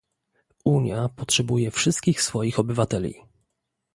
Unia 0.65 1.09
potrzebuje 1.09 1.71
wszystkich 1.71 2.21
swoich 2.21 2.59
obywateli 2.59 3.15